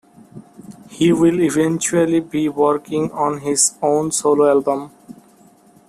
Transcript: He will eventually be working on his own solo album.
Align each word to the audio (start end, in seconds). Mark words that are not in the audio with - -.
He 0.89 1.13
will 1.13 1.39
eventually 1.41 2.21
be 2.21 2.49
working 2.49 3.11
on 3.11 3.41
his 3.41 3.77
own 3.83 4.11
solo 4.11 4.49
album. 4.49 4.89